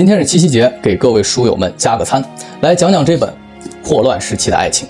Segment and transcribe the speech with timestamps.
[0.00, 2.24] 今天是七夕节，给各位书友们加个餐，
[2.62, 3.30] 来讲讲这本
[3.84, 4.88] 霍乱时期的爱情。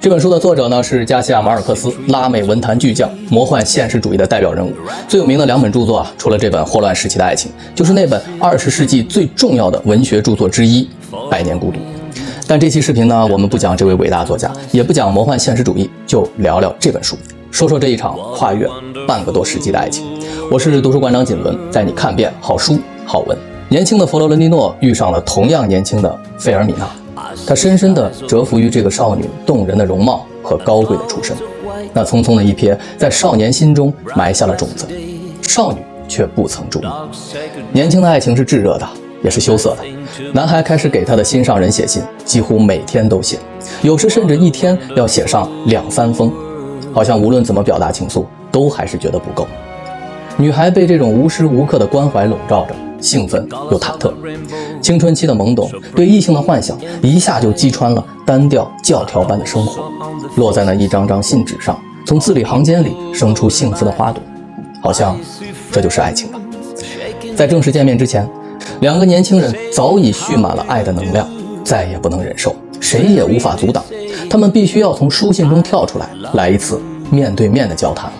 [0.00, 4.72] 这本书的作者呢是加西亚马尔克斯，拉美文坛巨匠，魔幻现实主义的代表人物。
[5.06, 10.88] 最有名的两本著作啊，除了这本霍乱时期的爱情，就是那本二十世纪最重要的文学著作之一
[11.28, 11.76] 《百年孤独》。
[12.46, 17.18] 但这期视频呢，我们不讲这位伟大作家，也不讲魔幻现实主义，就聊聊这本书，
[17.50, 18.66] 说说这一场跨越
[19.06, 20.06] 半个多世纪的爱情。
[20.50, 23.36] 我是读书馆长锦纶，带你看遍好书好文。
[23.68, 26.88] 年轻的佛罗伦蒂诺遇上了同样年轻的费尔米娜，
[27.44, 31.36] 他深深地折服于这个少女动人的容貌和高贵的出身。
[31.92, 34.86] 那匆匆的一瞥，在少年心中埋下了种子，
[35.42, 36.86] 少女却不曾注意。
[37.72, 38.88] 年轻的爱情是炙热的，
[39.24, 39.78] 也是羞涩的。
[40.32, 43.36] 男孩开始给他的心上人写信，几乎每天都写，
[43.82, 46.32] 有时甚至一天要写上两三封，
[46.92, 49.44] 好像无论怎么表达情愫，都还是觉得不够。
[50.36, 52.74] 女孩被这种无时无刻的关怀笼罩着。
[53.06, 54.12] 兴奋又忐忑，
[54.82, 59.88] 青春期的懵懂，对异性的幻想，一下就击穿了单调教条般的生活，
[60.34, 64.20] 落在那一张张信纸上，从字里行间里生出幸福的花朵，
[64.82, 65.16] 好像
[65.70, 66.40] 这就是爱情吧。
[67.36, 68.28] 在正式见面之前，
[68.80, 71.28] 两个年轻人早已蓄满了爱的能量，
[71.62, 73.84] 再也不能忍受，谁也无法阻挡，
[74.28, 78.10] 他们必须要从书信中跳出来，来一次面对面的交谈。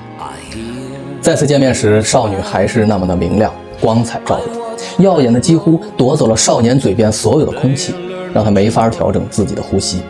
[1.20, 4.66] 再次见面时，少女还是那么的明亮，光彩照人。
[4.98, 7.95] 耀眼的几乎夺走了少年嘴边所有的空气，
[8.33, 10.01] 让他没法调整自己的呼吸。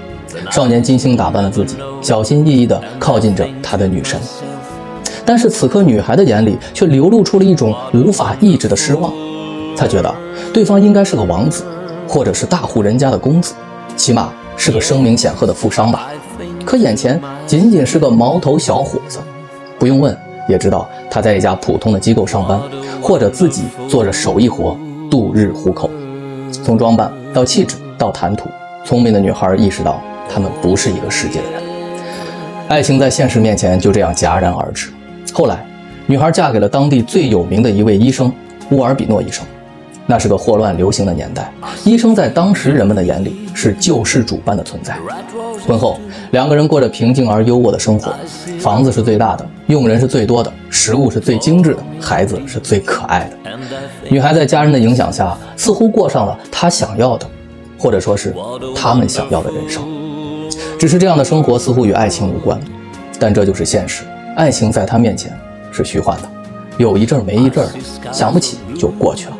[0.51, 4.21] 少年精心打扮了自己，小心翼翼地靠近着他的女神。
[5.25, 9.13] 但是此刻，女孩的眼里却流露出了一种无法抑制的失望。
[9.77, 10.15] 她觉得
[10.53, 11.65] 对方应该是个王子，
[12.07, 13.55] 或者是大户人家的公子，
[13.97, 16.09] 起码是个声名显赫的富商吧。
[16.65, 19.19] 可眼前仅仅是个毛头小伙子，
[19.79, 20.17] 不用问。
[20.49, 22.61] 也知道他在一家普通的机构上班，
[23.03, 24.77] 或者自己做着手艺活
[25.11, 25.91] 度日糊口。
[26.51, 28.49] 从装扮到气质到谈吐，
[28.85, 31.63] 聪明的女孩意识到他们不是一个世界的人。
[32.69, 34.91] 爱情在现实面前就这样戛然而止。
[35.33, 35.65] 后来，
[36.07, 38.33] 女孩嫁给了当地最有名的一位医生
[38.71, 39.45] 乌尔比诺医生。
[40.07, 41.53] 那是个霍乱流行的年代，
[41.85, 44.97] 医生在当时人们的眼里是救世主般的存在。
[45.67, 45.99] 婚后，
[46.31, 48.15] 两个人过着平静而优渥的生活，
[48.61, 53.51] 房子是最大的，佣人是最多的，食物是最精致的，孩子是最可爱的。
[54.09, 57.27] 女孩在家人的影响下，似乎过上了她想要的，
[57.77, 58.33] 或者说是
[58.77, 59.83] 他们想要的人生。
[60.79, 62.61] 只是这样的生活似乎与爱情无关，
[63.19, 64.05] 但这就是现实。
[64.37, 65.37] 爱情在她面前
[65.73, 66.31] 是虚幻的，
[66.79, 67.67] 有一阵没一阵，
[68.13, 69.37] 想不起就过去了。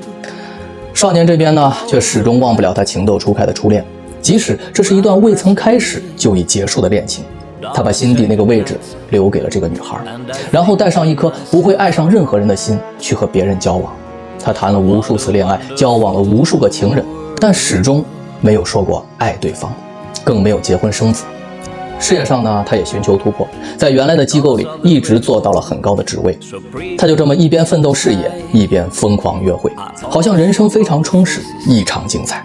[0.97, 3.85] 少年这边呢，却始终忘不了他情窦初开的初恋，
[4.23, 7.23] 即使这是一段未曾开始就已结束的恋情，
[7.75, 8.79] 他把心底那个位置
[9.11, 9.99] 留给了这个女孩，
[10.51, 13.93] 然后带上一颗不会爱上任何人的心去和别人交往。
[14.43, 17.05] 他谈了无数次恋爱，交往了无数个情人，
[17.39, 18.03] 但始终
[18.41, 19.71] 没有说过爱对方，
[20.25, 21.25] 更没有结婚生子。
[21.99, 23.47] 事业上呢，他也寻求突破，
[23.77, 26.39] 在原来的机构里一直做到了很高的职位。
[26.97, 29.73] 他就这么一边奋斗事业，一边疯狂约会，
[30.09, 32.45] 好像人生非常充实，异常精彩。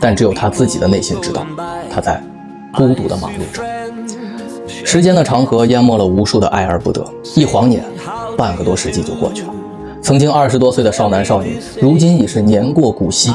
[0.00, 1.46] 但只有他自己的内心知道，
[1.92, 2.22] 他在
[2.72, 3.62] 孤独的忙碌着。
[4.84, 7.04] 时间的长河淹没了无数的爱而不得，
[7.36, 7.84] 一晃眼，
[8.36, 9.48] 半个多世纪就过去了。
[10.00, 13.32] 曾经二十多岁的少男少女，如今已是年过古稀。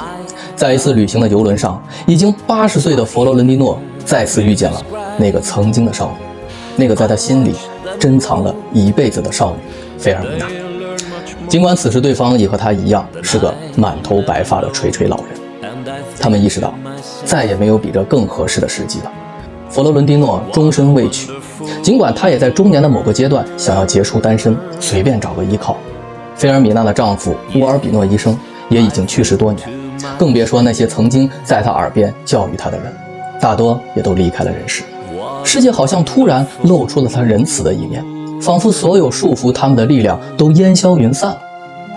[0.55, 4.81] 在一次旅行的游轮上，已经八十岁的佛罗伦蒂诺再次遇见了。
[5.17, 6.25] 那个曾经的少女，
[6.75, 7.55] 那个在他心里
[7.99, 9.57] 珍藏了一辈子的少女
[9.97, 10.45] 菲尔米娜。
[11.47, 15.85] 尽管此时对方也和他一样是个满头白发的垂垂老人，
[16.19, 16.73] 他们意识到
[17.23, 19.11] 再也没有比这更合适的时机了。
[19.69, 21.31] 佛罗伦蒂诺终身未娶，
[21.81, 25.77] 尽管她也在中年的某个阶段想要结束单身，随便找个依靠。
[26.35, 28.37] 菲尔米娜的丈夫乌尔比诺医生
[28.69, 29.69] 也已经去世多年，
[30.17, 32.93] 更别说那些曾经在他耳边教育他的人，
[33.41, 34.83] 大多也都离开了人世。
[35.47, 38.03] 世界好像突然露出了他仁慈的一面，
[38.41, 41.41] 仿佛所有束缚他们的力量都烟消云散了。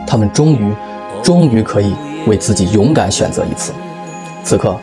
[0.06, 0.72] 他们终于，
[1.20, 1.92] 终于可以
[2.28, 3.72] 为自己勇敢选择一次。
[4.44, 4.76] 此刻，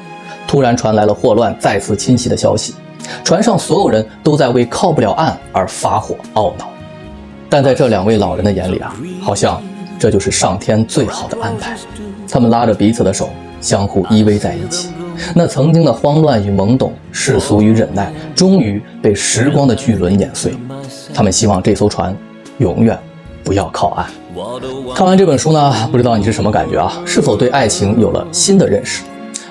[0.46, 2.76] 突然传来了霍乱再次侵袭的消息，
[3.24, 6.68] 船上所有人都在为靠不了岸而发火懊恼。
[7.50, 9.64] 但在这两位老人的眼里啊，好像
[9.98, 11.78] 这就是上天最好的安排。
[12.30, 13.30] 他们拉着彼此的手，
[13.62, 14.90] 相互依偎在一起。
[15.34, 20.54] 那曾经的慌乱与懵懂，世俗与忍耐，终于被时光的巨轮碾碎。
[21.14, 22.16] 他们希望这艘船
[22.60, 22.98] 永远
[23.44, 24.06] 不要靠岸。
[24.96, 27.02] 看完这本书呢，不知道你是什么感觉啊？
[27.06, 29.04] 是否对爱情有了新的认识？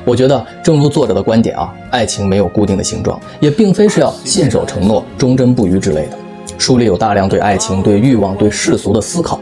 [0.04, 6.16] 我觉得，正如作者的观点啊，爱情没有固定的形状，也并非是要信守承诺、忠贞不渝之类的。
[6.58, 9.40] 书里有大量对爱情、对欲望、对世俗的思考。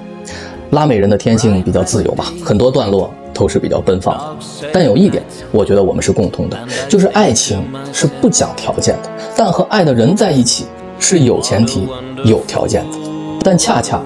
[0.70, 4.36] 拉美人的天性比较自由吧，很多段落都是比较奔放的。
[4.72, 5.22] 但有一点，
[5.52, 6.58] 我觉得我们是共通的，
[6.88, 10.64] 就是爱情是不讲条件的，但和爱的人在一起
[10.98, 11.86] 是有前提、
[12.24, 12.98] 有条件的。
[13.42, 14.00] 但恰恰，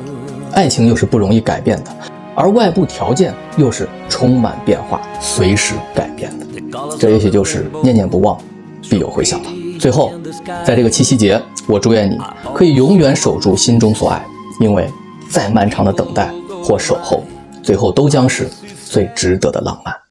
[0.53, 1.91] 爱情又是不容易改变的，
[2.35, 6.47] 而外部条件又是充满变化、随时改变的。
[6.99, 8.37] 这也许就是念念不忘，
[8.91, 9.51] 必有回响了。
[9.79, 10.13] 最后，
[10.65, 12.19] 在这个七夕节，我祝愿你
[12.53, 14.25] 可以永远守住心中所爱，
[14.59, 14.91] 因为
[15.31, 16.33] 再漫长的等待
[16.65, 17.23] 或守候，
[17.63, 18.51] 最后都将是
[18.89, 20.08] 最值得的浪漫。